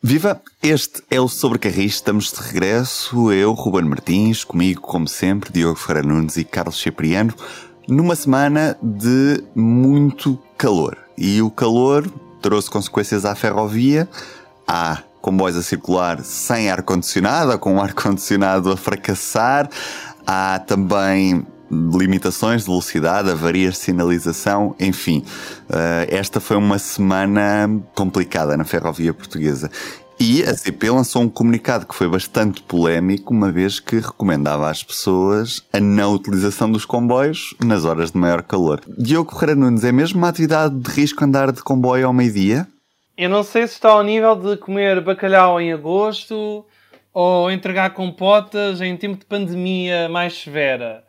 [0.00, 0.40] Viva!
[0.62, 6.06] Este é o Sobrecarris, estamos de regresso, eu, Ruben Martins, comigo, como sempre, Diogo Ferreira
[6.06, 7.34] Nunes e Carlos Cipriano,
[7.88, 10.96] numa semana de muito calor.
[11.16, 12.08] E o calor
[12.40, 14.08] trouxe consequências à ferrovia,
[14.68, 19.68] há comboios a circular sem ar-condicionado, com o ar-condicionado a fracassar,
[20.24, 25.24] há também limitações de velocidade, avarias de sinalização, enfim.
[25.68, 29.70] Uh, esta foi uma semana complicada na ferrovia portuguesa.
[30.20, 34.82] E a CP lançou um comunicado que foi bastante polémico, uma vez que recomendava às
[34.82, 38.80] pessoas a não utilização dos comboios nas horas de maior calor.
[38.98, 42.66] Diogo Ferreira Nunes, é mesmo uma atividade de risco andar de comboio ao meio-dia?
[43.16, 46.64] Eu não sei se está ao nível de comer bacalhau em agosto
[47.14, 51.04] ou entregar compotas em tempo de pandemia mais severa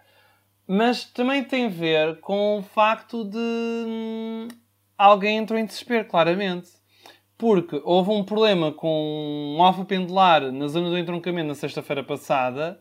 [0.72, 4.48] mas também tem a ver com o facto de hum,
[4.96, 6.70] alguém entrou em desespero, claramente.
[7.40, 12.80] Porque houve um problema com um alfa pendular na zona do entroncamento na sexta-feira passada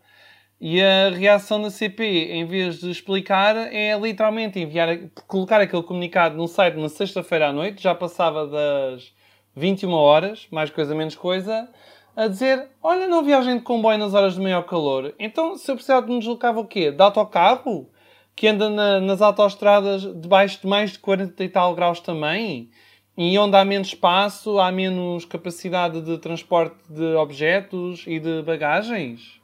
[0.61, 6.37] e a reação da CP, em vez de explicar, é literalmente enviar, colocar aquele comunicado
[6.37, 9.15] no site na sexta-feira à noite, já passava das
[9.57, 11.71] 21 horas, mais coisa menos coisa,
[12.19, 15.15] a dizer: Olha, não viagem de comboio nas horas de maior calor.
[15.21, 16.91] Então, se eu precisar de me deslocar, o quê?
[16.91, 17.89] De autocarro?
[18.35, 22.71] Que anda na, nas autoestradas debaixo de mais de 40 e tal graus também?
[23.17, 29.41] E onde há menos espaço, há menos capacidade de transporte de objetos e de bagagens?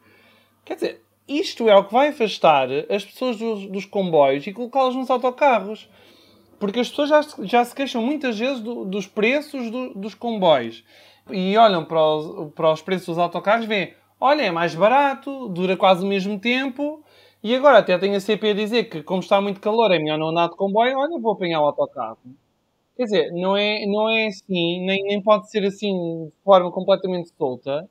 [0.64, 4.96] Quer dizer, isto é o que vai afastar as pessoas dos, dos comboios e colocá-los
[4.96, 5.88] nos autocarros.
[6.58, 10.84] Porque as pessoas já, já se queixam muitas vezes do, dos preços do, dos comboios
[11.30, 15.48] e olham para os, para os preços dos autocarros e veem, olha, é mais barato,
[15.48, 17.02] dura quase o mesmo tempo,
[17.42, 20.18] e agora até tem a CP a dizer que como está muito calor é melhor
[20.18, 22.18] não andar de comboio, olha, vou apanhar o autocarro.
[22.96, 27.30] Quer dizer, não é, não é assim, nem, nem pode ser assim de forma completamente
[27.36, 27.88] solta,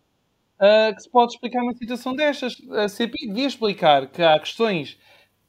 [0.59, 2.55] uh, que se pode explicar uma situação destas.
[2.71, 4.97] A CP devia explicar que há questões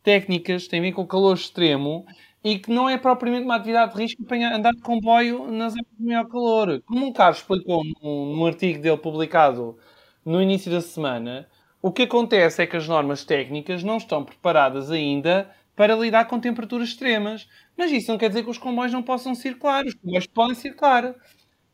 [0.03, 2.05] técnicas têm a ver com o calor extremo
[2.45, 5.99] e que não é propriamente uma atividade de risco para andar de comboio nas épocas
[5.99, 6.83] de maior calor.
[6.87, 9.79] Como o Carlos explicou num, num artigo dele publicado
[10.25, 11.49] no início da semana,
[11.81, 16.39] o que acontece é que as normas técnicas não estão preparadas ainda para lidar com
[16.39, 17.49] temperaturas extremas.
[17.77, 19.85] Mas isso não quer dizer que os comboios não possam circular.
[19.85, 21.15] Os comboios podem circular.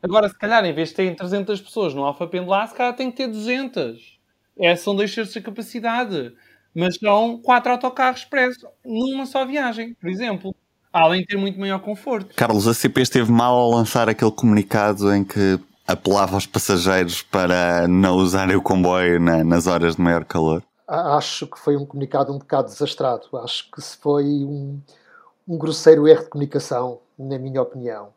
[0.03, 3.11] Agora, se calhar, em vez de terem 300 pessoas no Alfa Pendular, se calhar tem
[3.11, 4.19] que ter 200.
[4.59, 6.33] É, são dois terços da capacidade.
[6.75, 10.55] Mas são quatro autocarros expressos numa só viagem, por exemplo
[10.93, 12.35] além de ter muito maior conforto.
[12.35, 17.87] Carlos, a CP esteve mal ao lançar aquele comunicado em que apelava aos passageiros para
[17.89, 20.63] não usarem o comboio na, nas horas de maior calor?
[20.87, 23.29] Acho que foi um comunicado um bocado desastrado.
[23.39, 24.81] Acho que se foi um,
[25.47, 28.09] um grosseiro erro de comunicação, na minha opinião.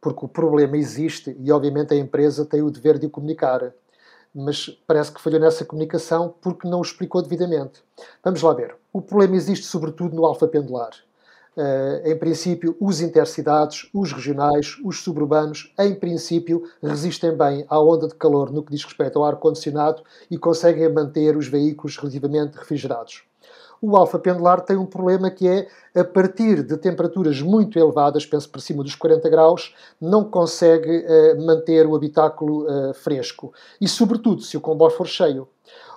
[0.00, 3.72] Porque o problema existe e, obviamente, a empresa tem o dever de o comunicar.
[4.34, 7.82] Mas parece que falhou nessa comunicação porque não o explicou devidamente.
[8.22, 8.74] Vamos lá ver.
[8.92, 10.90] O problema existe sobretudo no alfa pendular.
[11.56, 18.08] Uh, em princípio, os intercidades, os regionais, os suburbanos, em princípio, resistem bem à onda
[18.08, 23.22] de calor no que diz respeito ao ar-condicionado e conseguem manter os veículos relativamente refrigerados.
[23.86, 28.48] O alfa pendular tem um problema que é, a partir de temperaturas muito elevadas, penso
[28.48, 33.52] para cima dos 40 graus, não consegue uh, manter o habitáculo uh, fresco.
[33.78, 35.46] E, sobretudo, se o comboio for cheio.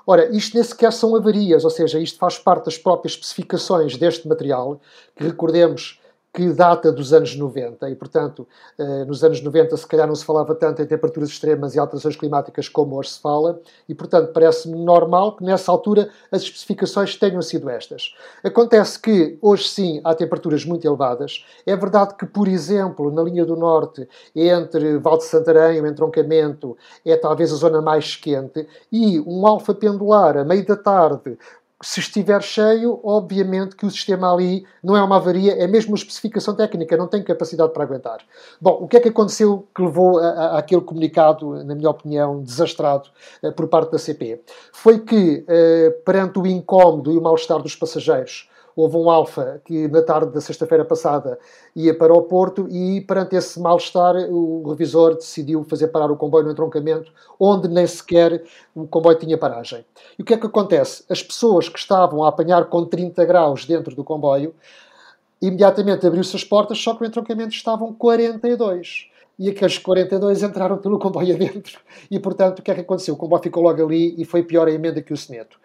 [0.06, 4.28] Ora, isto nem sequer são avarias, ou seja, isto faz parte das próprias especificações deste
[4.28, 4.82] material,
[5.16, 6.02] que recordemos
[6.38, 10.24] que data dos anos 90 e, portanto, eh, nos anos 90 se calhar não se
[10.24, 13.60] falava tanto em temperaturas extremas e alterações climáticas como hoje se fala
[13.90, 18.14] e, portanto, parece-me normal que nessa altura as especificações tenham sido estas.
[18.44, 21.44] Acontece que hoje sim há temperaturas muito elevadas.
[21.66, 26.78] É verdade que, por exemplo, na linha do norte, entre Val de Santarém, o entroncamento,
[27.04, 31.36] é talvez a zona mais quente e um alfa pendular a meio da tarde
[31.82, 35.98] se estiver cheio, obviamente que o sistema ali não é uma avaria, é mesmo uma
[35.98, 38.20] especificação técnica, não tem capacidade para aguentar.
[38.60, 43.10] Bom, o que é que aconteceu que levou aquele comunicado, na minha opinião, desastrado
[43.44, 44.42] uh, por parte da CP?
[44.72, 49.88] Foi que, uh, perante o incómodo e o mal-estar dos passageiros, houve um alfa que
[49.88, 51.40] na tarde da sexta-feira passada
[51.76, 56.46] ia para o Porto e perante esse mal-estar o revisor decidiu fazer parar o comboio
[56.46, 58.44] no entroncamento onde nem sequer
[58.76, 59.84] o comboio tinha paragem.
[60.18, 61.04] E o que é que acontece?
[61.10, 64.54] As pessoas que estavam a apanhar com 30 graus dentro do comboio
[65.42, 69.10] imediatamente abriu-se as portas, só que o entroncamento estavam 42.
[69.38, 71.80] E aqueles 42 entraram pelo comboio adentro.
[72.10, 73.14] E, portanto, o que é que aconteceu?
[73.14, 75.60] O comboio ficou logo ali e foi pior a emenda que o Seneto.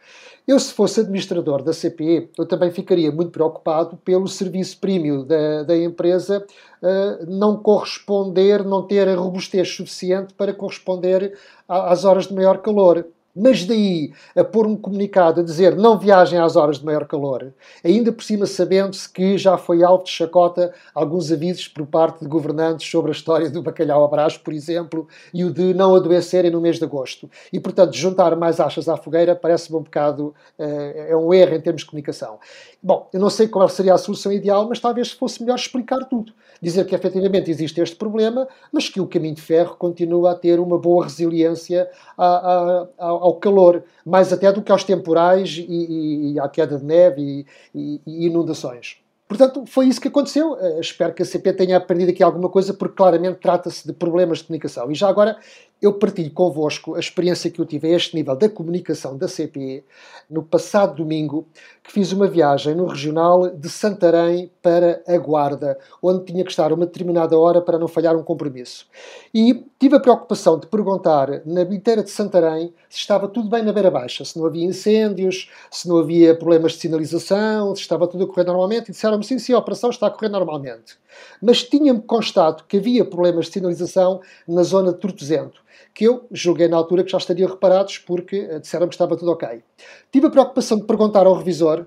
[0.47, 5.63] Eu, se fosse administrador da CPE, eu também ficaria muito preocupado pelo serviço premium da,
[5.63, 6.45] da empresa
[6.83, 11.39] uh, não corresponder, não ter a robustez suficiente para corresponder
[11.69, 13.07] às horas de maior calor.
[13.35, 17.53] Mas daí a pôr um comunicado a dizer não viajem às horas de maior calor,
[17.83, 22.29] ainda por cima sabendo-se que já foi alvo de chacota alguns avisos por parte de
[22.29, 26.61] governantes sobre a história do bacalhau abraço, por exemplo, e o de não adoecerem no
[26.61, 27.31] mês de agosto.
[27.51, 30.35] E, portanto, juntar mais achas à fogueira parece-me um bocado.
[30.59, 32.39] Uh, é um erro em termos de comunicação.
[32.85, 36.33] Bom, eu não sei qual seria a solução ideal, mas talvez fosse melhor explicar tudo.
[36.61, 40.59] Dizer que efetivamente existe este problema, mas que o caminho de ferro continua a ter
[40.59, 41.89] uma boa resiliência
[42.19, 46.77] a, a, ao calor, mais até do que aos temporais e, e, e à queda
[46.77, 48.97] de neve e, e inundações.
[49.29, 50.53] Portanto, foi isso que aconteceu.
[50.53, 54.39] Uh, espero que a CP tenha aprendido aqui alguma coisa, porque claramente trata-se de problemas
[54.39, 54.91] de comunicação.
[54.91, 55.39] E já agora,
[55.83, 59.83] eu partilho convosco a experiência que eu tive a este nível da comunicação da CPE
[60.31, 61.45] no passado domingo,
[61.83, 66.73] que fiz uma viagem no regional de Santarém para a Guarda, onde tinha que estar
[66.73, 68.87] uma determinada hora para não falhar um compromisso.
[69.35, 73.73] E tive a preocupação de perguntar na bilheteira de Santarém se estava tudo bem na
[73.73, 78.23] Beira Baixa, se não havia incêndios, se não havia problemas de sinalização, se estava tudo
[78.23, 80.97] a correr normalmente, e disseram-me sim, sim, a operação está a correr normalmente.
[81.43, 85.61] Mas tinha-me constado que havia problemas de sinalização na zona de Tortozento
[85.95, 89.33] que eu julguei na altura que já estariam reparados porque eh, disseram que estava tudo
[89.33, 89.63] ok.
[90.11, 91.87] Tive a preocupação de perguntar ao revisor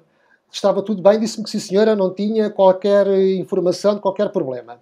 [0.56, 4.30] se estava tudo bem, disse-me que sim senhora, não tinha qualquer eh, informação de qualquer
[4.30, 4.80] problema.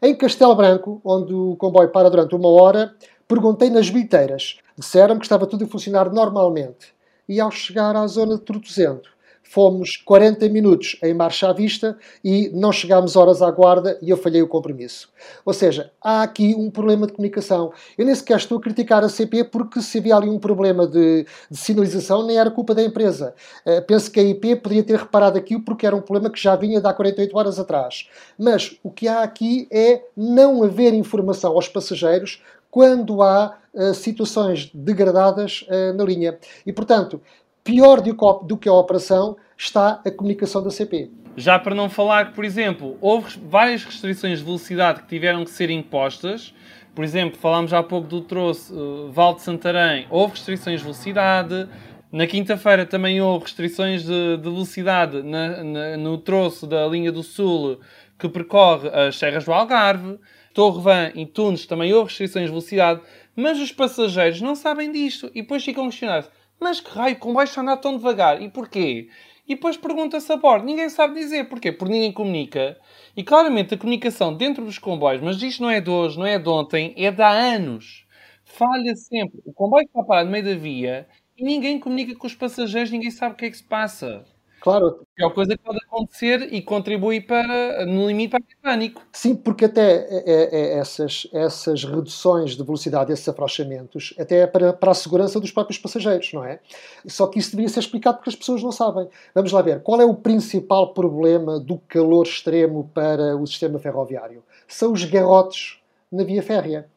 [0.00, 2.94] Em Castelo Branco, onde o comboio para durante uma hora,
[3.26, 4.58] perguntei nas bilheteiras.
[4.78, 6.94] Disseram que estava tudo a funcionar normalmente.
[7.28, 9.10] E ao chegar à zona de Trotuzento,
[9.48, 14.16] fomos 40 minutos em marcha à vista e não chegámos horas à guarda e eu
[14.16, 15.08] falhei o compromisso.
[15.44, 17.72] Ou seja, há aqui um problema de comunicação.
[17.96, 21.26] Eu nem sequer estou a criticar a CP porque se havia ali um problema de,
[21.50, 23.34] de sinalização nem era culpa da empresa.
[23.64, 26.56] Uh, penso que a IP poderia ter reparado aquilo porque era um problema que já
[26.56, 28.08] vinha de há 48 horas atrás.
[28.38, 34.70] Mas o que há aqui é não haver informação aos passageiros quando há uh, situações
[34.74, 36.38] degradadas uh, na linha.
[36.66, 37.20] E, portanto,
[37.66, 41.10] pior do que a operação está a comunicação da CP.
[41.36, 45.50] Já para não falar que, por exemplo, houve várias restrições de velocidade que tiveram que
[45.50, 46.54] ser impostas.
[46.94, 51.68] Por exemplo, falámos há pouco do troço uh, Val de Santarém, houve restrições de velocidade.
[52.10, 57.22] Na quinta-feira também houve restrições de, de velocidade na, na, no troço da linha do
[57.22, 57.80] Sul
[58.18, 60.18] que percorre as Serras do Algarve.
[60.54, 63.02] Torrevã e Tunes também houve restrições de velocidade,
[63.34, 66.30] mas os passageiros não sabem disto e depois ficam questionados
[66.60, 68.40] mas que raio, como vais andar tão devagar?
[68.42, 69.08] E porquê?
[69.48, 70.64] E depois pergunta-se a bordo.
[70.66, 71.48] Ninguém sabe dizer.
[71.48, 71.70] Porquê?
[71.72, 72.78] Porque ninguém comunica.
[73.16, 76.38] E claramente a comunicação dentro dos comboios, mas isto não é de hoje, não é
[76.38, 78.06] de ontem, é de há anos.
[78.44, 79.40] Falha sempre.
[79.44, 83.10] O comboio está parado no meio da via e ninguém comunica com os passageiros, ninguém
[83.10, 84.24] sabe o que é que se passa.
[84.66, 85.06] Claro.
[85.16, 89.00] É uma coisa que pode acontecer e contribui para, no limite, para o pânico.
[89.12, 94.46] Sim, porque até é, é, é essas, essas reduções de velocidade, esses afrouxamentos, até é
[94.48, 96.58] para, para a segurança dos próprios passageiros, não é?
[97.06, 99.08] Só que isso deveria ser explicado porque as pessoas não sabem.
[99.32, 104.42] Vamos lá ver, qual é o principal problema do calor extremo para o sistema ferroviário?
[104.66, 105.78] São os garrotes
[106.10, 106.88] na via férrea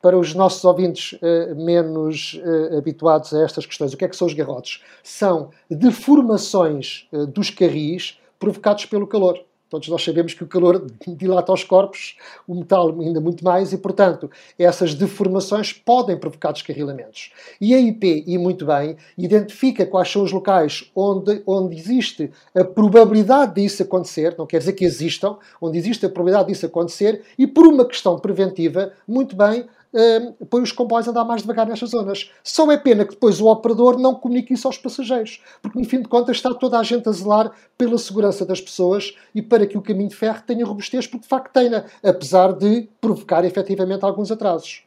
[0.00, 4.16] para os nossos ouvintes uh, menos uh, habituados a estas questões, o que é que
[4.16, 4.82] são os garrotes?
[5.02, 9.42] São deformações uh, dos carris provocados pelo calor.
[9.68, 12.16] Todos nós sabemos que o calor dilata os corpos,
[12.46, 17.32] o metal ainda muito mais, e, portanto, essas deformações podem provocar descarrilamentos.
[17.60, 22.64] E a IP, e muito bem, identifica quais são os locais onde, onde existe a
[22.64, 27.46] probabilidade disso acontecer, não quer dizer que existam, onde existe a probabilidade disso acontecer, e
[27.46, 31.90] por uma questão preventiva, muito bem, uh, põe os comboios a andar mais devagar nestas
[31.90, 32.30] zonas.
[32.44, 36.02] Só é pena que depois o operador não comunique isso aos passageiros, porque no fim
[36.02, 39.78] de contas está toda a gente a zelar pela segurança das pessoas e para que
[39.78, 41.70] o caminho de ferro tenha robustez, porque de facto tem,
[42.04, 44.84] apesar de provocar efetivamente alguns atrasos.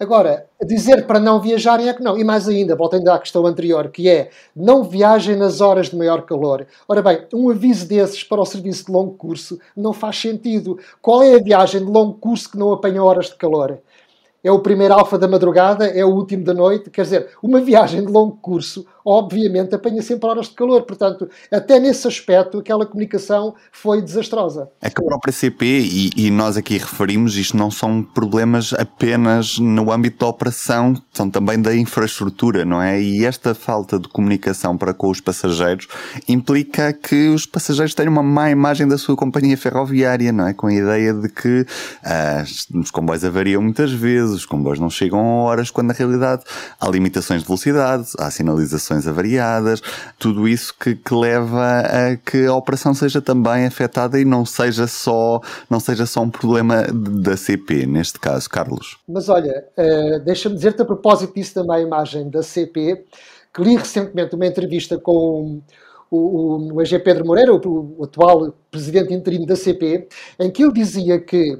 [0.00, 2.16] Agora, dizer para não viajarem é que não.
[2.16, 6.22] E mais ainda, voltando à questão anterior, que é não viajem nas horas de maior
[6.22, 6.68] calor.
[6.86, 10.78] Ora bem, um aviso desses para o serviço de longo curso não faz sentido.
[11.02, 13.80] Qual é a viagem de longo curso que não apanha horas de calor?
[14.42, 16.90] É o primeiro alfa da madrugada, é o último da noite.
[16.90, 20.82] Quer dizer, uma viagem de longo curso, obviamente, apanha sempre horas de calor.
[20.82, 24.68] Portanto, até nesse aspecto, aquela comunicação foi desastrosa.
[24.80, 29.58] É que a própria CP, e, e nós aqui referimos, isto não são problemas apenas
[29.58, 33.00] no âmbito da operação, são também da infraestrutura, não é?
[33.00, 35.88] E esta falta de comunicação para com os passageiros
[36.28, 40.54] implica que os passageiros tenham uma má imagem da sua companhia ferroviária, não é?
[40.54, 41.66] Com a ideia de que
[42.04, 46.42] ah, os comboios avariam muitas vezes, os comboios não chegam a horas, quando na realidade
[46.80, 49.82] há limitações de velocidade, há sinalizações avariadas,
[50.18, 54.86] tudo isso que, que leva a que a operação seja também afetada e não seja
[54.86, 58.98] só, não seja só um problema da CP, neste caso, Carlos.
[59.08, 63.04] Mas olha, uh, deixa-me dizer-te a propósito disso também a imagem da CP,
[63.54, 65.60] que li recentemente uma entrevista com
[66.10, 70.62] o, o, o EG Pedro Moreira, o, o, atual presidente interino da CP, em que
[70.62, 71.58] ele dizia que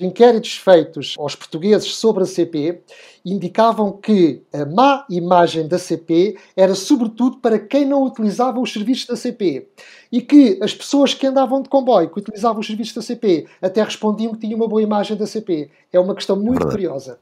[0.00, 2.80] inquéritos feitos aos portugueses sobre a CP
[3.24, 9.06] indicavam que a má imagem da CP era sobretudo para quem não utilizava os serviços
[9.06, 9.68] da CP
[10.10, 13.82] e que as pessoas que andavam de comboio, que utilizavam os serviços da CP, até
[13.82, 15.70] respondiam que tinham uma boa imagem da CP.
[15.92, 16.70] É uma questão muito Verdade.
[16.70, 17.18] curiosa.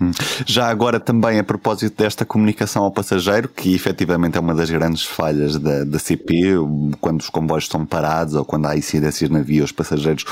[0.00, 0.10] Hum.
[0.44, 5.04] Já agora também a propósito desta comunicação ao passageiro, que efetivamente é uma das grandes
[5.04, 6.56] falhas da, da CP,
[7.00, 10.24] quando os comboios estão parados ou quando há incidências na via, os passageiros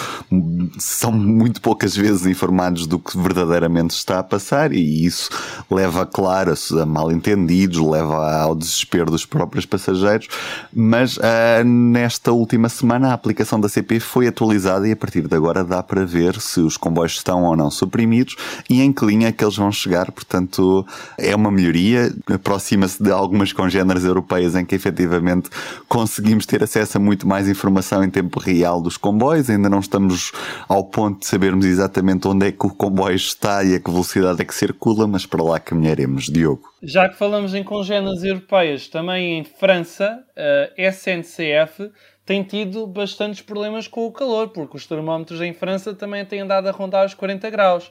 [0.79, 5.31] são muito poucas vezes informados do que verdadeiramente está a passar e isso
[5.71, 10.27] leva, claro, a mal entendidos, leva ao desespero dos próprios passageiros,
[10.73, 15.37] mas uh, nesta última semana a aplicação da CP foi atualizada e a partir de
[15.37, 18.35] agora dá para ver se os comboios estão ou não suprimidos
[18.69, 20.87] e em que linha é que eles eles vão chegar, portanto
[21.19, 25.51] é uma melhoria, aproxima-se de algumas congêneres europeias em que efetivamente
[25.89, 30.33] conseguimos ter acesso a muito mais informação em tempo real dos comboios, ainda não estamos
[30.69, 34.41] ao ponto de sabermos exatamente onde é que o comboio está e a que velocidade
[34.41, 36.73] é que circula, mas para lá caminharemos, Diogo.
[36.83, 41.91] Já que falamos em congêneres europeias, também em França, a SNCF
[42.25, 46.69] tem tido bastantes problemas com o calor, porque os termómetros em França também têm andado
[46.69, 47.91] a rondar os 40 graus.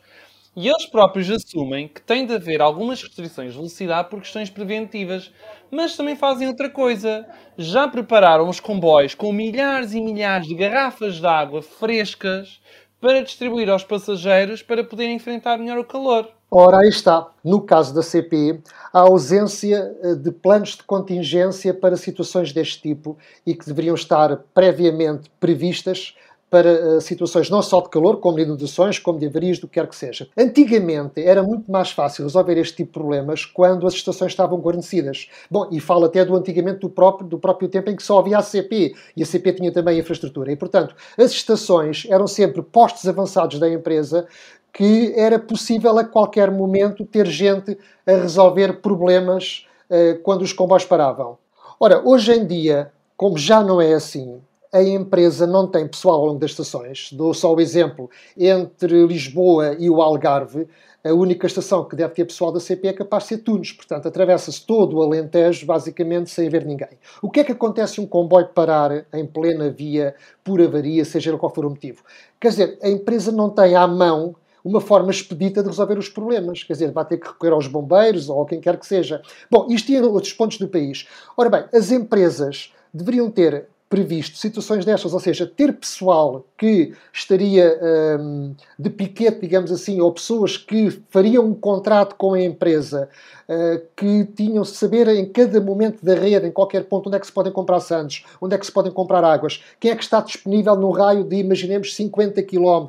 [0.53, 5.31] E eles próprios assumem que tem de haver algumas restrições de velocidade por questões preventivas,
[5.71, 7.25] mas também fazem outra coisa.
[7.57, 12.59] Já prepararam os comboios com milhares e milhares de garrafas de água frescas
[12.99, 16.27] para distribuir aos passageiros para poderem enfrentar melhor o calor.
[16.53, 17.29] Ora, aí está.
[17.41, 23.17] No caso da CP, a ausência eh, de planos de contingência para situações deste tipo
[23.45, 26.13] e que deveriam estar previamente previstas
[26.51, 29.75] para uh, situações não só de calor, como de inundações, como de avarias, do que
[29.75, 30.27] quer que seja.
[30.37, 35.29] Antigamente era muito mais fácil resolver este tipo de problemas quando as estações estavam guarnecidas.
[35.49, 38.37] Bom, e falo até do antigamente do próprio, do próprio tempo em que só havia
[38.37, 40.51] a CP e a CP tinha também infraestrutura.
[40.51, 44.27] E, portanto, as estações eram sempre postos avançados da empresa
[44.73, 50.83] que era possível a qualquer momento ter gente a resolver problemas uh, quando os comboios
[50.83, 51.37] paravam.
[51.79, 54.41] Ora, hoje em dia, como já não é assim,
[54.73, 57.09] a empresa não tem pessoal ao longo das estações.
[57.11, 60.67] Dou só o exemplo: entre Lisboa e o Algarve,
[61.03, 63.71] a única estação que deve ter pessoal da CP é capaz de ser Tunes.
[63.71, 66.89] Portanto, atravessa-se todo o Alentejo, basicamente, sem ver ninguém.
[67.21, 71.35] O que é que acontece se um comboio parar em plena via por avaria, seja
[71.37, 72.03] qual for o motivo?
[72.39, 76.63] Quer dizer, a empresa não tem à mão uma forma expedita de resolver os problemas.
[76.63, 79.21] Quer dizer, vai ter que recorrer aos bombeiros ou a quem quer que seja.
[79.49, 81.07] Bom, isto em outros pontos do país.
[81.35, 87.77] Ora bem, as empresas deveriam ter previsto situações destas, ou seja, ter pessoal que estaria
[88.21, 93.09] um, de piquete, digamos assim, ou pessoas que fariam um contrato com a empresa,
[93.49, 97.19] uh, que tinham de saber em cada momento da rede, em qualquer ponto, onde é
[97.19, 100.03] que se podem comprar santos, onde é que se podem comprar águas, quem é que
[100.03, 102.87] está disponível no raio de, imaginemos, 50 km.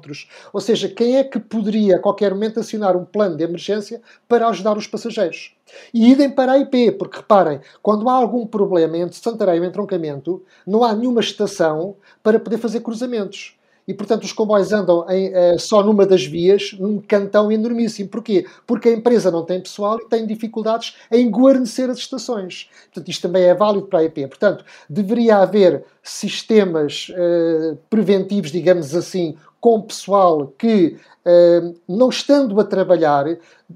[0.52, 4.46] Ou seja, quem é que poderia a qualquer momento acionar um plano de emergência para
[4.46, 5.52] ajudar os passageiros.
[5.92, 10.42] E idem para a IP, porque reparem, quando há algum problema entre Santarém e entroncamento,
[10.66, 13.56] não há nenhuma estação para poder fazer cruzamentos.
[13.86, 18.08] E, portanto, os comboios andam em, eh, só numa das vias, num cantão enormíssimo.
[18.08, 18.46] Porquê?
[18.66, 22.70] Porque a empresa não tem pessoal e tem dificuldades em guarnecer as estações.
[22.84, 24.28] Portanto, isto também é válido para a EP.
[24.28, 32.64] Portanto, deveria haver sistemas eh, preventivos, digamos assim, com pessoal que, uh, não estando a
[32.64, 33.26] trabalhar,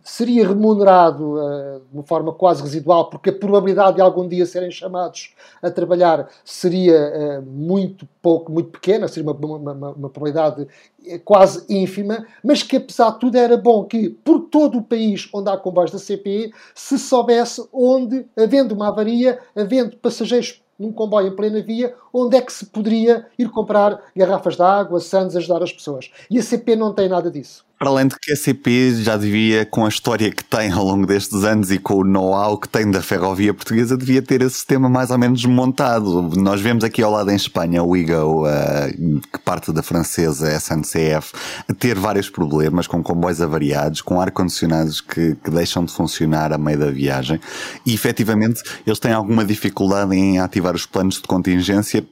[0.02, 4.68] seria remunerado uh, de uma forma quase residual, porque a probabilidade de algum dia serem
[4.68, 10.66] chamados a trabalhar seria uh, muito pouco, muito pequena, seria uma, uma, uma, uma probabilidade
[11.24, 15.48] quase ínfima, mas que apesar de tudo era bom que por todo o país onde
[15.48, 21.36] há comboios da CPI se soubesse onde, havendo uma avaria, havendo passageiros num comboio em
[21.36, 25.72] plena via, onde é que se poderia ir comprar garrafas de água, sandes, ajudar as
[25.72, 26.10] pessoas.
[26.30, 27.65] E a CP não tem nada disso.
[27.78, 31.06] Para além de que a CP já devia, com a história que tem ao longo
[31.06, 34.88] destes anos e com o know-how que tem da ferrovia portuguesa, devia ter esse sistema
[34.88, 36.22] mais ou menos montado.
[36.36, 41.34] Nós vemos aqui ao lado em Espanha o IGO, uh, que parte da francesa SNCF,
[41.68, 46.58] a ter vários problemas com comboios avariados, com ar-condicionados que, que deixam de funcionar a
[46.58, 47.38] meio da viagem
[47.84, 52.06] e efetivamente eles têm alguma dificuldade em ativar os planos de contingência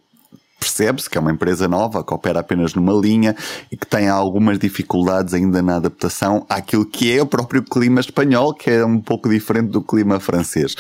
[0.65, 3.37] percebe-se que é uma empresa nova, que opera apenas numa linha
[3.71, 8.55] e que tem algumas dificuldades ainda na adaptação àquilo que é o próprio clima espanhol,
[8.55, 10.75] que é um pouco diferente do clima francês.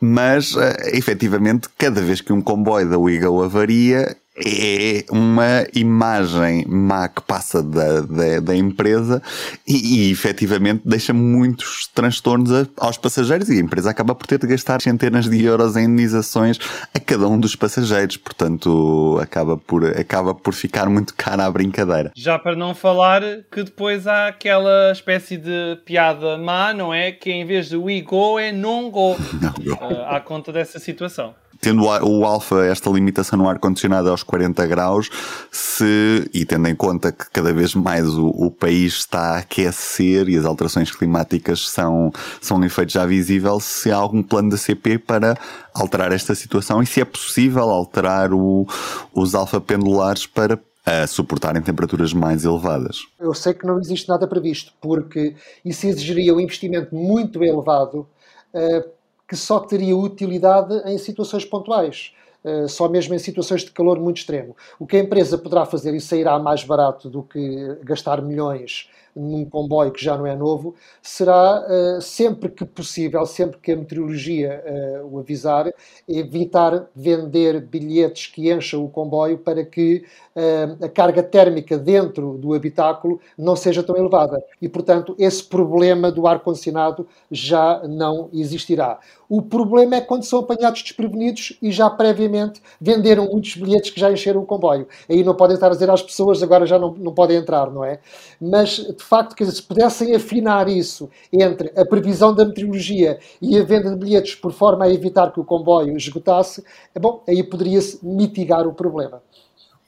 [0.00, 7.08] Mas, eh, efetivamente, cada vez que um comboio da Wigo avaria, é uma imagem má
[7.08, 9.22] que passa da, da, da empresa
[9.66, 14.38] e, e efetivamente deixa muitos transtornos a, aos passageiros e a empresa acaba por ter
[14.38, 16.58] de gastar centenas de euros em indenizações
[16.94, 22.12] a cada um dos passageiros, portanto acaba por, acaba por ficar muito cara a brincadeira.
[22.14, 27.10] Já para não falar que depois há aquela espécie de piada má, não é?
[27.10, 29.78] Que em vez de we go é non go, não go.
[29.88, 35.10] Uh, à conta dessa situação tendo o alfa esta limitação no ar-condicionado aos 40 graus,
[35.50, 40.28] se, e tendo em conta que cada vez mais o, o, país está a aquecer
[40.28, 44.56] e as alterações climáticas são, são um efeito já visível, se há algum plano da
[44.56, 45.36] CP para
[45.74, 48.66] alterar esta situação e se é possível alterar o,
[49.12, 53.06] os alfa pendulares para a suportarem temperaturas mais elevadas.
[53.20, 58.06] Eu sei que não existe nada previsto, porque isso exigiria um investimento muito elevado
[58.54, 58.97] uh,
[59.28, 62.12] que só teria utilidade em situações pontuais.
[62.42, 64.56] Uh, só mesmo em situações de calor muito extremo.
[64.78, 69.44] O que a empresa poderá fazer e sairá mais barato do que gastar milhões num
[69.44, 74.62] comboio que já não é novo, será uh, sempre que possível, sempre que a meteorologia
[75.02, 75.72] uh, o avisar,
[76.08, 80.04] evitar vender bilhetes que encham o comboio para que
[80.36, 84.42] uh, a carga térmica dentro do habitáculo não seja tão elevada.
[84.62, 88.98] E, portanto, esse problema do ar-condicionado já não existirá.
[89.28, 94.10] O problema é quando são apanhados desprevenidos e já previamente venderam muitos bilhetes que já
[94.10, 94.88] encheram o comboio.
[95.08, 97.84] Aí não podem estar a dizer às pessoas agora já não, não podem entrar, não
[97.84, 98.00] é?
[98.40, 103.64] Mas, de facto, dizer, se pudessem afinar isso entre a previsão da meteorologia e a
[103.64, 106.62] venda de bilhetes por forma a evitar que o comboio esgotasse,
[106.94, 109.22] é bom, aí poderia-se mitigar o problema.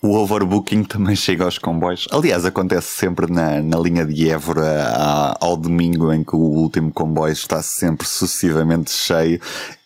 [0.02, 2.08] O overbooking também chega aos comboios.
[2.10, 7.34] Aliás, acontece sempre na, na linha de Évora ao domingo, em que o último comboio
[7.34, 9.38] está sempre sucessivamente cheio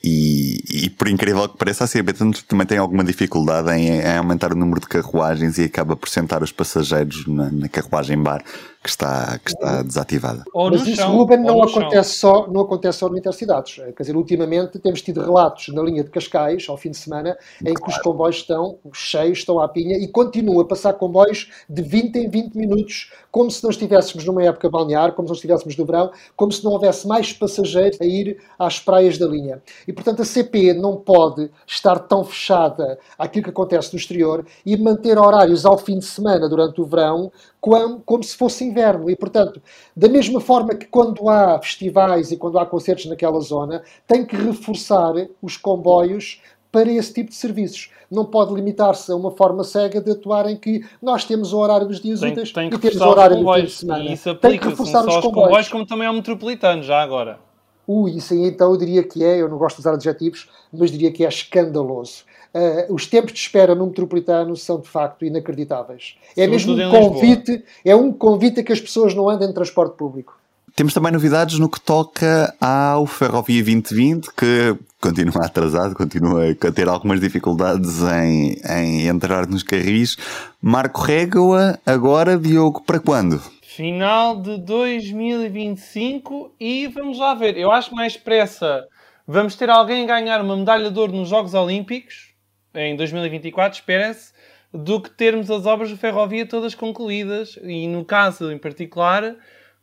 [0.07, 2.13] e, e, por incrível que pareça, a CB
[2.47, 6.43] também tem alguma dificuldade em, em, aumentar o número de carruagens e acaba por sentar
[6.43, 8.45] os passageiros na, na carruagem bar
[8.83, 10.45] que está, que está desativada.
[10.53, 13.77] Ou Mas isso, Ruben, não acontece, só, não acontece só no Intercidades.
[13.77, 17.73] Quer dizer, ultimamente temos tido relatos na linha de Cascais, ao fim de semana, em
[17.73, 17.83] claro.
[17.83, 22.17] que os comboios estão cheios, estão à pinha e continuam a passar comboios de 20
[22.17, 25.87] em 20 minutos, como se não estivéssemos numa época balnear, como se não estivéssemos no
[25.87, 29.63] verão, como se não houvesse mais passageiros a ir às praias da linha.
[29.89, 34.77] E portanto, a CP não pode estar tão fechada àquilo que acontece no exterior e
[34.77, 37.31] manter horários ao fim de semana durante o verão
[37.61, 39.09] como, como se fosse inverno.
[39.09, 39.63] E, portanto,
[39.97, 44.37] da mesma forma que quando há festivais e quando há concertos naquela zona, tem que
[44.37, 46.41] reforçar os comboios
[46.75, 47.89] para esse tipo de serviços.
[48.11, 51.87] Não pode limitar-se a uma forma cega de atuar em que nós temos o horário
[51.87, 54.05] dos dias úteis e temos o horário do fim de semana.
[54.05, 55.47] E isso tem que reforçar os comboios.
[55.47, 57.39] comboios como também ao metropolitano, já agora.
[57.87, 60.91] Uh, isso aí então eu diria que é, eu não gosto de usar adjetivos, mas
[60.91, 62.25] diria que é escandaloso.
[62.55, 66.17] Uh, os tempos de espera no metropolitano são de facto inacreditáveis.
[66.37, 69.97] É mesmo um convite, é um convite a que as pessoas não andem em transporte
[69.97, 70.39] público.
[70.77, 76.89] Temos também novidades no que toca ao Ferrovia 2020, que continua atrasado, continua a ter
[76.89, 80.17] algumas dificuldades em, em entrar nos carris.
[80.61, 83.41] Marco Régua, agora, Diogo, para quando?
[83.75, 87.59] Final de 2025 e vamos lá ver.
[87.59, 88.87] Eu acho mais pressa.
[89.27, 92.33] Vamos ter alguém ganhar uma medalha de ouro nos Jogos Olímpicos
[92.73, 94.33] em 2024, espera-se,
[94.73, 99.35] do que termos as obras de ferrovia todas concluídas e, no caso em particular,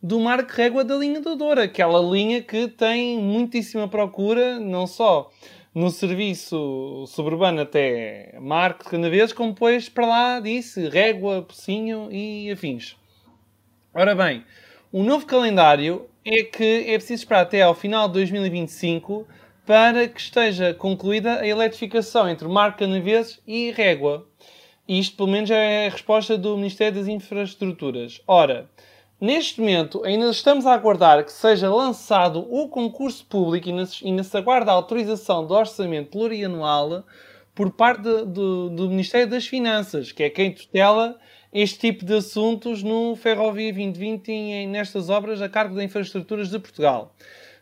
[0.02, 5.30] do Marco Régua da linha do Douro, aquela linha que tem muitíssima procura, não só
[5.74, 12.50] no serviço suburbano até Marco de Canaveses, como depois para lá disse Régua, Pocinho e
[12.50, 13.01] afins.
[13.94, 14.42] Ora bem,
[14.90, 19.28] o novo calendário é que é preciso esperar até ao final de 2025
[19.66, 24.26] para que esteja concluída a eletrificação entre Marco Canaveses e Régua.
[24.88, 28.22] Isto, pelo menos, é a resposta do Ministério das Infraestruturas.
[28.26, 28.70] Ora,
[29.20, 34.36] neste momento, ainda estamos a aguardar que seja lançado o concurso público e ainda se
[34.38, 37.04] aguarda a autorização do orçamento plurianual
[37.54, 41.18] por parte do, do Ministério das Finanças, que é quem tutela
[41.52, 46.58] este tipo de assuntos no Ferrovia 2020 e nestas obras a cargo da Infraestruturas de
[46.58, 47.14] Portugal.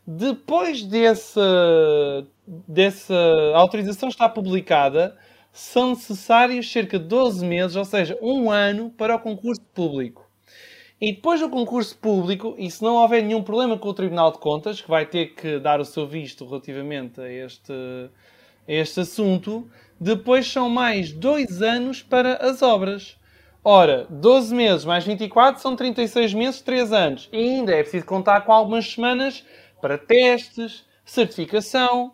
[0.07, 3.15] Depois dessa, dessa
[3.55, 5.17] autorização estar publicada,
[5.53, 10.29] são necessários cerca de 12 meses, ou seja, um ano, para o concurso público.
[11.01, 14.39] E depois do concurso público, e se não houver nenhum problema com o Tribunal de
[14.39, 19.67] Contas, que vai ter que dar o seu visto relativamente a este, a este assunto,
[19.99, 23.17] depois são mais dois anos para as obras.
[23.63, 27.29] Ora, 12 meses mais 24 são 36 meses, 3 anos.
[27.31, 29.45] E ainda é preciso contar com algumas semanas
[29.83, 32.13] para testes, certificação.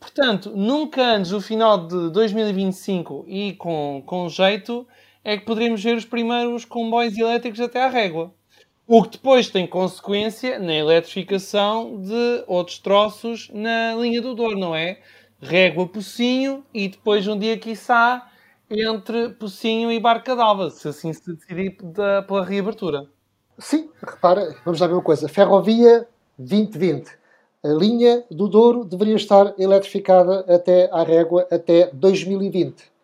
[0.00, 4.86] Portanto, nunca antes do final de 2025 e com, com jeito
[5.22, 8.32] é que poderemos ver os primeiros comboios elétricos até à régua.
[8.86, 14.74] O que depois tem consequência na eletrificação de outros troços na linha do Douro, não
[14.74, 15.00] é?
[15.42, 18.30] Régua Pocinho e depois um dia, quiçá,
[18.70, 23.06] entre Pocinho e Barca d'Alva, se assim se decidir da, pela reabertura.
[23.58, 25.28] Sim, repara, vamos lá ver uma coisa.
[25.28, 26.06] Ferrovia
[26.38, 27.10] 2020.
[27.64, 32.96] A linha do Douro deveria estar eletrificada até à régua até 2020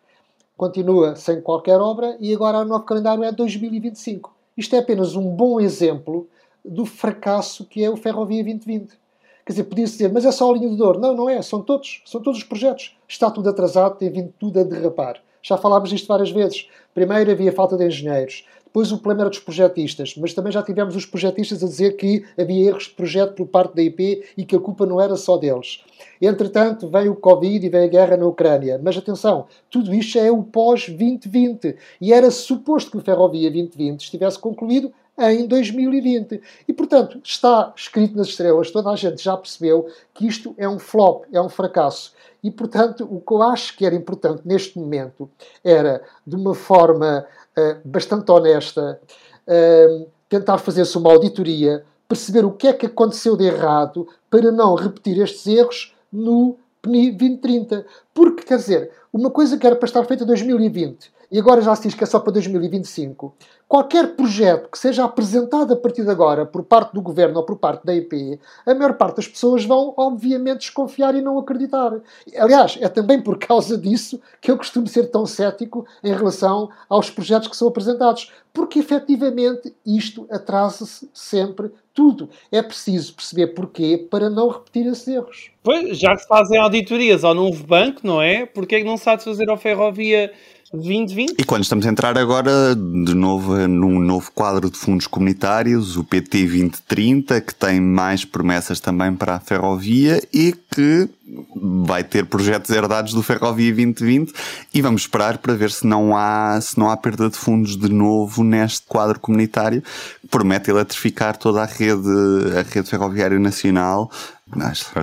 [0.55, 4.33] continua sem qualquer obra e agora o novo calendário é 2025.
[4.55, 6.27] Isto é apenas um bom exemplo
[6.63, 8.97] do fracasso que é o Ferrovia 2020.
[9.45, 10.97] Quer dizer, podia-se dizer, mas é só a linha de dor.
[10.97, 11.41] Não, não é.
[11.41, 12.01] São todos.
[12.05, 12.95] São todos os projetos.
[13.05, 15.21] Está tudo atrasado, tem vindo tudo a derrapar.
[15.43, 16.67] Já falámos disto várias vezes.
[16.93, 18.45] Primeiro havia falta de engenheiros.
[18.65, 22.25] Depois o problema era dos projetistas, mas também já tivemos os projetistas a dizer que
[22.35, 25.37] havia erros de projeto por parte da IP e que a culpa não era só
[25.37, 25.83] deles.
[26.19, 28.81] Entretanto, veio o Covid e veio a guerra na Ucrânia.
[28.83, 31.75] Mas atenção, tudo isto é o pós-2020.
[32.01, 36.41] E era suposto que o Ferrovia 2020 estivesse concluído em 2020.
[36.67, 40.79] E, portanto, está escrito nas estrelas, toda a gente já percebeu que isto é um
[40.79, 42.13] flop, é um fracasso.
[42.43, 45.29] E, portanto, o que eu acho que era importante neste momento
[45.63, 47.25] era, de uma forma
[47.57, 48.99] uh, bastante honesta,
[49.47, 54.75] uh, tentar fazer-se uma auditoria, perceber o que é que aconteceu de errado para não
[54.75, 57.85] repetir estes erros no PNI 2030.
[58.13, 61.75] Porque, quer dizer, uma coisa que era para estar feita em 2020 e agora já
[61.75, 63.35] se diz que é só para 2025,
[63.67, 67.57] qualquer projeto que seja apresentado a partir de agora por parte do governo ou por
[67.57, 71.91] parte da IP, a maior parte das pessoas vão, obviamente, desconfiar e não acreditar.
[72.37, 77.09] Aliás, é também por causa disso que eu costumo ser tão cético em relação aos
[77.09, 82.29] projetos que são apresentados, porque efetivamente isto atrasa-se sempre tudo.
[82.51, 85.51] É preciso perceber porquê para não repetir esses erros.
[85.63, 88.45] Pois, já se fazem auditorias ao novo banco, não é?
[88.45, 90.31] Porquê é que não se há de fazer ao ferrovia
[90.73, 91.35] 2020.
[91.37, 96.03] E quando estamos a entrar agora de novo num novo quadro de fundos comunitários, o
[96.03, 101.07] PT 2030, que tem mais promessas também para a ferrovia e que
[101.55, 104.33] vai ter projetos herdados do Ferrovia 2020
[104.73, 107.89] e vamos esperar para ver se não há, se não há perda de fundos de
[107.89, 109.81] novo neste quadro comunitário
[110.21, 112.09] que promete eletrificar toda a rede,
[112.57, 114.11] a rede ferroviária nacional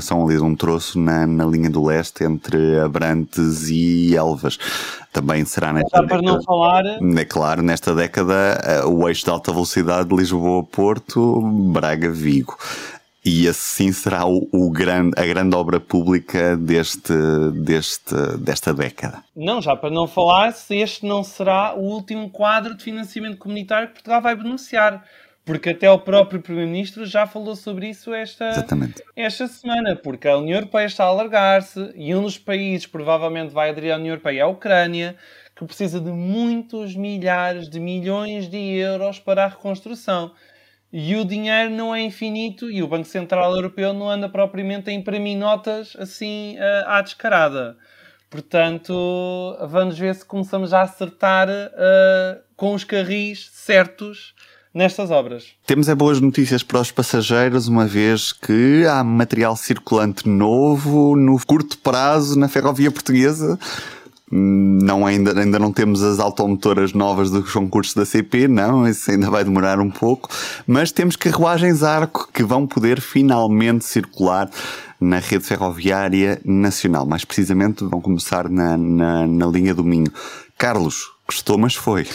[0.01, 4.59] são ali de um troço na, na linha do leste entre Abrantes e Elvas.
[5.13, 6.23] Também será nesta Dá década.
[6.23, 6.85] para não falar.
[6.85, 8.35] É claro, nesta década,
[8.65, 11.41] eh, o eixo de alta velocidade de Lisboa-Porto,
[11.73, 12.57] Braga-Vigo.
[13.23, 17.13] E assim será o, o, grande, a grande obra pública deste,
[17.53, 19.23] deste, desta década.
[19.37, 23.89] Não, já para não falar se este não será o último quadro de financiamento comunitário
[23.89, 25.05] que Portugal vai beneficiar.
[25.45, 28.53] Porque até o próprio Primeiro-Ministro já falou sobre isso esta,
[29.17, 33.71] esta semana, porque a União Europeia está a alargar-se e um dos países provavelmente vai
[33.71, 35.17] aderir à União Europeia é a Ucrânia,
[35.57, 40.33] que precisa de muitos milhares de milhões de euros para a reconstrução.
[40.93, 44.93] E o dinheiro não é infinito e o Banco Central Europeu não anda propriamente a
[44.93, 47.77] imprimir notas assim uh, à descarada.
[48.29, 54.35] Portanto, vamos ver se começamos a acertar uh, com os carris certos
[54.73, 55.49] nestas obras.
[55.67, 61.39] Temos é boas notícias para os passageiros, uma vez que há material circulante novo no
[61.45, 63.59] curto prazo na ferrovia portuguesa.
[64.33, 69.29] Não, ainda, ainda não temos as automotoras novas dos concursos da CP, não, isso ainda
[69.29, 70.29] vai demorar um pouco,
[70.69, 74.49] mas temos carruagens arco que vão poder finalmente circular
[75.01, 77.05] na rede ferroviária nacional.
[77.07, 80.13] Mais precisamente, vão começar na, na, na linha do Minho.
[80.57, 82.07] Carlos, gostou, mas foi.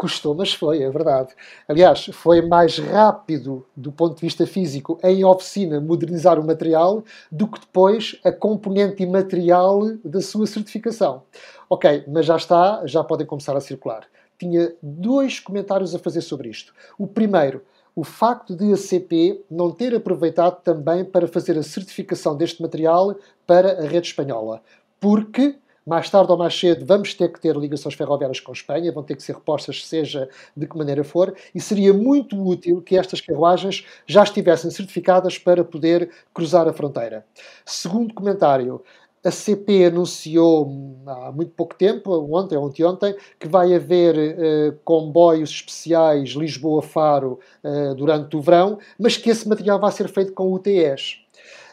[0.00, 1.34] Custou, mas foi, é verdade.
[1.68, 7.46] Aliás, foi mais rápido do ponto de vista físico em oficina modernizar o material do
[7.46, 11.24] que depois a componente imaterial da sua certificação.
[11.68, 14.06] Ok, mas já está, já podem começar a circular.
[14.38, 16.72] Tinha dois comentários a fazer sobre isto.
[16.98, 17.62] O primeiro,
[17.94, 23.14] o facto de a CP não ter aproveitado também para fazer a certificação deste material
[23.46, 24.62] para a rede espanhola.
[24.98, 28.92] Porque mais tarde ou mais cedo vamos ter que ter ligações ferroviárias com a Espanha,
[28.92, 32.96] vão ter que ser repostas, seja de que maneira for, e seria muito útil que
[32.96, 37.24] estas carruagens já estivessem certificadas para poder cruzar a fronteira.
[37.64, 38.82] Segundo comentário,
[39.24, 45.50] a CP anunciou há muito pouco tempo, ontem ou anteontem, que vai haver uh, comboios
[45.50, 51.20] especiais Lisboa-Faro uh, durante o verão, mas que esse material vai ser feito com UTS.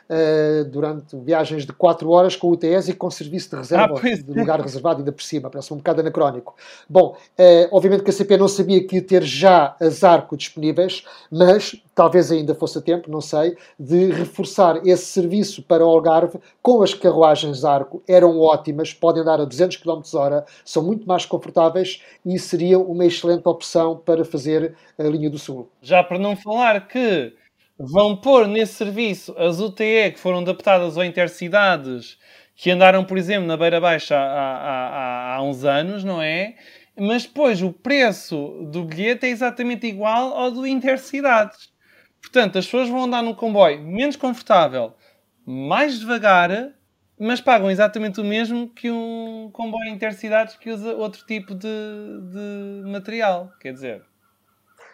[0.09, 4.31] Uh, durante viagens de 4 horas com UTS e com serviço de reserva, ah, de
[4.31, 6.55] lugar reservado ainda por cima, parece um bocado anacrónico.
[6.87, 11.03] Bom, uh, obviamente que a CP não sabia que ia ter já as ARCO disponíveis,
[11.29, 16.39] mas talvez ainda fosse a tempo, não sei, de reforçar esse serviço para o Algarve
[16.61, 18.03] com as carruagens ARCO.
[18.07, 23.03] Eram ótimas, podem andar a 200 km hora, são muito mais confortáveis e seria uma
[23.03, 25.67] excelente opção para fazer a linha do Sul.
[25.81, 27.33] Já para não falar que
[27.79, 32.17] vão pôr nesse serviço as UTE que foram adaptadas ao Intercidades,
[32.55, 36.55] que andaram, por exemplo, na Beira Baixa há, há, há uns anos, não é?
[36.99, 41.69] Mas depois o preço do bilhete é exatamente igual ao do Intercidades.
[42.19, 44.95] Portanto, as pessoas vão andar num comboio menos confortável,
[45.45, 46.73] mais devagar,
[47.19, 52.89] mas pagam exatamente o mesmo que um comboio intercidades que usa outro tipo de, de
[52.89, 53.51] material.
[53.59, 54.03] Quer dizer,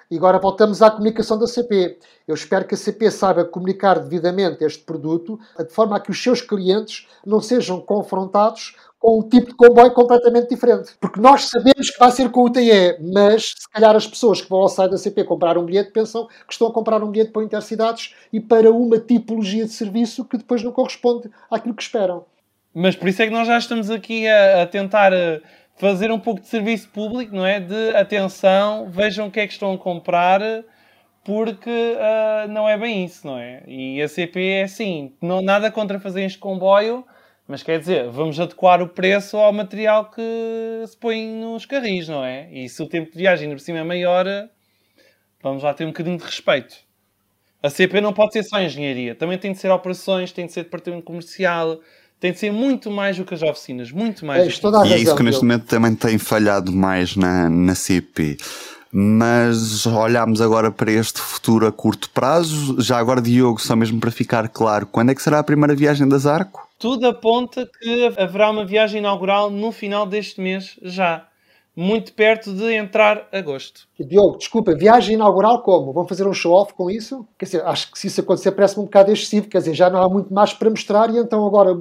[0.09, 1.97] e agora voltamos à comunicação da CP.
[2.27, 6.21] Eu espero que a CP saiba comunicar devidamente este produto, de forma a que os
[6.21, 10.93] seus clientes não sejam confrontados com um tipo de comboio completamente diferente.
[11.01, 14.49] Porque nós sabemos que vai ser com o TE, mas se calhar as pessoas que
[14.49, 17.31] vão ao site da CP comprar um bilhete pensam que estão a comprar um bilhete
[17.31, 22.23] para intercidades e para uma tipologia de serviço que depois não corresponde àquilo que esperam.
[22.73, 25.13] Mas por isso é que nós já estamos aqui a, a tentar.
[25.13, 25.41] A
[25.75, 27.59] fazer um pouco de serviço público, não é?
[27.59, 30.41] De atenção, vejam o que é que estão a comprar,
[31.23, 33.63] porque uh, não é bem isso, não é?
[33.67, 37.05] E a CP é assim, não, nada contra fazer este comboio,
[37.47, 42.23] mas quer dizer, vamos adequar o preço ao material que se põe nos carris, não
[42.23, 42.49] é?
[42.51, 44.25] E se o tempo de viagem por cima é maior,
[45.41, 46.75] vamos lá ter um bocadinho de respeito.
[47.62, 50.63] A CP não pode ser só engenharia, também tem de ser operações, tem de ser
[50.63, 51.79] departamento comercial,
[52.23, 54.43] tem de ser muito mais do que as oficinas, muito mais.
[54.43, 54.88] É, do que...
[54.88, 58.38] E é isso que neste momento também tem falhado mais na, na CP.
[58.89, 62.79] Mas olhamos agora para este futuro a curto prazo.
[62.79, 66.07] Já agora, Diogo, só mesmo para ficar claro, quando é que será a primeira viagem
[66.07, 66.65] das Arco?
[66.79, 71.27] Tudo aponta que haverá uma viagem inaugural no final deste mês, já.
[71.75, 73.81] Muito perto de entrar agosto.
[73.99, 75.91] Diogo, desculpa, viagem inaugural como?
[75.91, 77.27] Vão fazer um show-off com isso?
[77.38, 80.01] Quer dizer, acho que se isso acontecer parece-me um bocado excessivo, quer dizer, já não
[80.01, 81.75] há muito mais para mostrar e então agora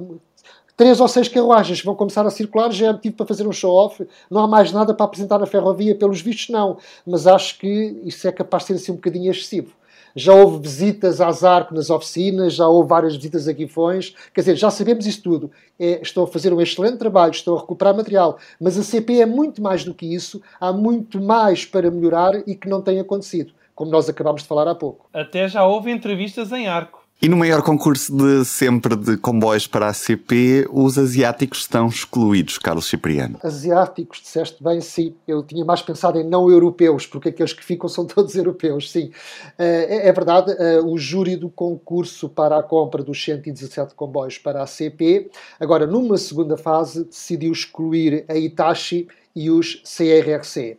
[0.75, 4.05] três ou seis carruagens vão começar a circular, já é motivo para fazer um show-off,
[4.29, 8.27] não há mais nada para apresentar na ferrovia, pelos vistos não, mas acho que isso
[8.27, 9.73] é capaz de ser assim um bocadinho excessivo.
[10.15, 14.55] Já houve visitas às ARC nas oficinas, já houve várias visitas a Guifões, quer dizer,
[14.55, 15.51] já sabemos isso tudo.
[15.79, 19.25] É, estão a fazer um excelente trabalho, estão a recuperar material, mas a CP é
[19.25, 23.53] muito mais do que isso, há muito mais para melhorar e que não tem acontecido,
[23.73, 25.09] como nós acabámos de falar há pouco.
[25.11, 27.02] Até já houve entrevistas em arco.
[27.23, 32.57] E no maior concurso de sempre de comboios para a CP, os asiáticos estão excluídos,
[32.57, 33.39] Carlos Cipriano.
[33.41, 35.15] Asiáticos, disseste bem, sim.
[35.25, 39.09] Eu tinha mais pensado em não europeus, porque aqueles que ficam são todos europeus, sim.
[39.57, 44.37] Eh, é, é verdade, eh, o júri do concurso para a compra dos 117 comboios
[44.37, 50.77] para a CP, agora numa segunda fase, decidiu excluir a Itachi e os CRRC.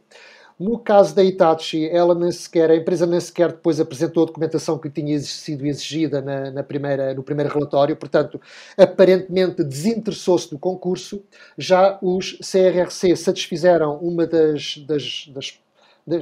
[0.58, 4.78] No caso da Hitachi, ela nem sequer, a empresa nem sequer depois apresentou a documentação
[4.78, 8.40] que tinha sido exigida na, na primeira, no primeiro relatório, portanto,
[8.78, 11.22] aparentemente desinteressou-se do concurso.
[11.58, 15.58] Já os CRRC satisfizeram uma das, das, das,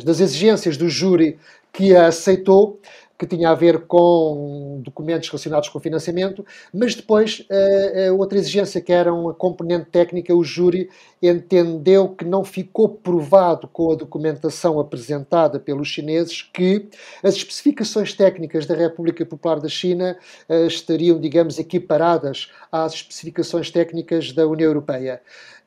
[0.03, 1.38] das exigências do júri
[1.73, 2.81] que a aceitou
[3.18, 8.81] que tinha a ver com documentos relacionados com financiamento, mas depois eh, eh, outra exigência
[8.81, 10.88] que era uma componente técnica, o júri
[11.22, 16.88] entendeu que não ficou provado com a documentação apresentada pelos chineses que
[17.22, 24.33] as especificações técnicas da República Popular da China eh, estariam, digamos, equiparadas às especificações técnicas
[24.33, 25.20] da União Europeia.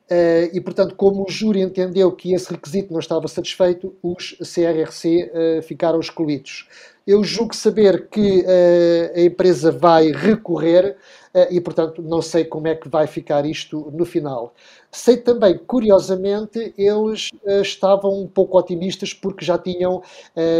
[0.08, 5.32] Uh, e, portanto, como o júri entendeu que esse requisito não estava satisfeito, os CRRC
[5.58, 6.68] uh, ficaram excluídos.
[7.06, 10.96] Eu julgo saber que uh, a empresa vai recorrer
[11.32, 14.52] uh, e, portanto, não sei como é que vai ficar isto no final.
[14.90, 20.02] Sei também, curiosamente, eles uh, estavam um pouco otimistas porque já tinham,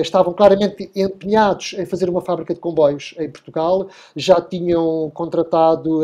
[0.00, 6.00] estavam claramente empenhados em fazer uma fábrica de comboios em Portugal, já tinham contratado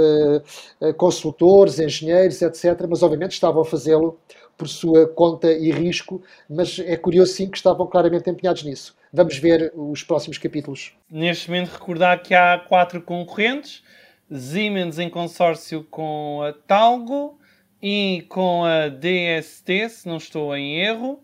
[0.96, 4.18] consultores, engenheiros, etc., mas obviamente estavam a fazê-lo
[4.56, 8.96] por sua conta e risco, mas é curioso sim que estavam claramente empenhados nisso.
[9.12, 10.94] Vamos ver os próximos capítulos.
[11.10, 13.82] Neste momento, recordar que há quatro concorrentes:
[14.30, 17.38] Siemens em consórcio com a Talgo,
[17.82, 21.20] e com a DST, se não estou em erro.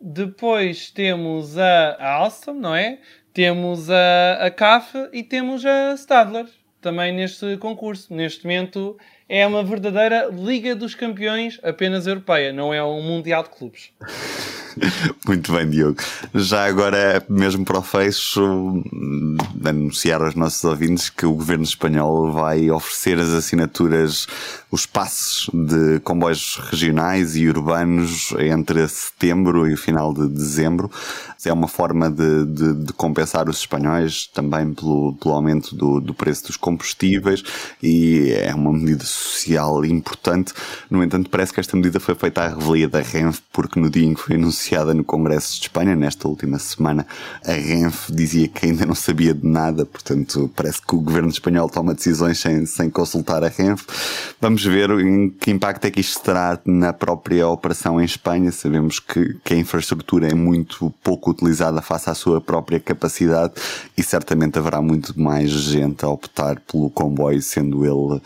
[0.00, 3.00] Depois temos a, Alstom, não é?
[3.34, 6.46] Temos a, a CAF e temos a Stadler
[6.80, 8.14] também neste concurso.
[8.14, 8.96] Neste momento
[9.28, 13.92] é uma verdadeira Liga dos Campeões apenas europeia, não é um Mundial de Clubes.
[15.26, 15.96] Muito bem, Diogo.
[16.34, 18.82] Já agora, mesmo para o fecho,
[19.64, 24.26] anunciar aos nossos ouvintes que o governo espanhol vai oferecer as assinaturas,
[24.70, 30.90] os passos de comboios regionais e urbanos entre setembro e o final de dezembro.
[31.44, 36.12] É uma forma de, de, de compensar os espanhóis também pelo, pelo aumento do, do
[36.12, 37.42] preço dos combustíveis
[37.82, 40.52] e é uma medida social importante.
[40.90, 44.04] No entanto, parece que esta medida foi feita à revelia da Renfe, porque no dia
[44.04, 44.57] em que foi anunciada
[44.94, 47.06] no Congresso de Espanha, nesta última semana,
[47.44, 51.68] a Renfe dizia que ainda não sabia de nada, portanto, parece que o governo espanhol
[51.68, 53.86] toma decisões sem, sem consultar a Renfe.
[54.40, 54.90] Vamos ver
[55.40, 58.50] que impacto é que isto terá na própria operação em Espanha.
[58.52, 63.54] Sabemos que, que a infraestrutura é muito pouco utilizada face à sua própria capacidade
[63.96, 68.22] e certamente haverá muito mais gente a optar pelo comboio, sendo ele uh,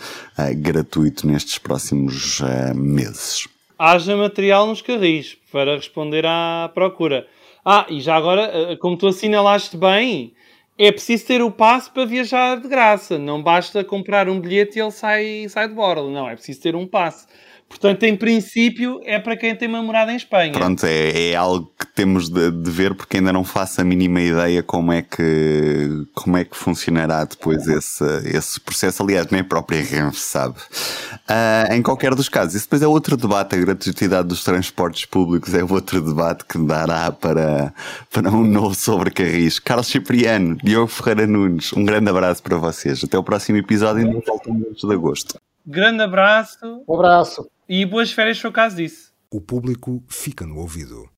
[0.56, 3.48] gratuito nestes próximos uh, meses.
[3.84, 7.26] Haja material nos carris para responder à procura.
[7.64, 10.34] Ah, e já agora, eh, como tu assinalaste bem,
[10.78, 13.18] é preciso ter o passo para viajar de graça.
[13.18, 16.08] Não basta comprar um bilhete e ele sai, sai de borla.
[16.08, 17.26] Não, é preciso ter um passo.
[17.72, 20.52] Portanto, em princípio, é para quem tem uma morada em Espanha.
[20.52, 24.20] Pronto, é, é algo que temos de, de, ver porque ainda não faço a mínima
[24.20, 29.02] ideia como é que, como é que funcionará depois esse, esse processo.
[29.02, 30.54] Aliás, nem a própria Renfe sabe.
[30.58, 33.56] Uh, em qualquer dos casos, isso depois é outro debate.
[33.56, 37.72] A gratuitidade dos transportes públicos é outro debate que dará para,
[38.12, 39.58] para um novo sobrecarris.
[39.58, 43.02] Carlos Cipriano, Diogo Ferreira Nunes, um grande abraço para vocês.
[43.02, 45.40] Até o próximo episódio e não faltam meses de agosto.
[45.66, 46.58] Grande abraço.
[46.88, 47.48] Um abraço.
[47.74, 49.14] E boas férias, foi o caso disso.
[49.30, 51.10] O público fica no ouvido.